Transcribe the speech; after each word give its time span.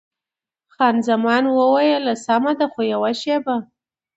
خان 0.73 0.95
زمان 1.07 1.43
وویل: 1.57 2.05
سمه 2.25 2.53
ده، 2.59 2.65
خو 2.73 2.81
یوه 2.93 3.11
شېبه. 3.21 3.55